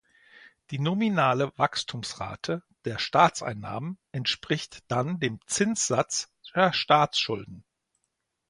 Die 0.71 0.79
nominale 0.79 1.53
Wachstumsrate 1.59 2.63
der 2.85 2.97
Staatseinnahmen 2.97 3.99
entspricht 4.11 4.83
dann 4.87 5.19
dem 5.19 5.39
Zinssatz 5.45 6.33
der 6.55 6.73
Staatsschulden. 6.73 7.63